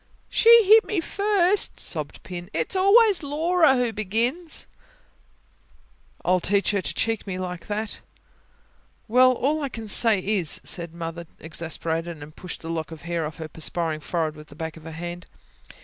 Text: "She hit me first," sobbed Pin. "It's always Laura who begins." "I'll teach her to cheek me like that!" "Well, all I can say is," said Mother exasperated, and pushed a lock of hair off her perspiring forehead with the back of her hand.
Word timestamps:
"She 0.31 0.63
hit 0.65 0.83
me 0.83 0.99
first," 0.99 1.79
sobbed 1.79 2.23
Pin. 2.23 2.49
"It's 2.53 2.75
always 2.75 3.21
Laura 3.21 3.75
who 3.75 3.93
begins." 3.93 4.65
"I'll 6.25 6.39
teach 6.39 6.71
her 6.71 6.81
to 6.81 6.93
cheek 6.95 7.27
me 7.27 7.37
like 7.37 7.67
that!" 7.67 7.99
"Well, 9.07 9.31
all 9.31 9.61
I 9.61 9.69
can 9.69 9.87
say 9.87 10.17
is," 10.17 10.59
said 10.63 10.95
Mother 10.95 11.27
exasperated, 11.39 12.23
and 12.23 12.35
pushed 12.35 12.63
a 12.63 12.67
lock 12.67 12.89
of 12.91 13.03
hair 13.03 13.27
off 13.27 13.37
her 13.37 13.47
perspiring 13.47 13.99
forehead 13.99 14.33
with 14.35 14.47
the 14.47 14.55
back 14.55 14.75
of 14.75 14.85
her 14.85 14.91
hand. 14.91 15.27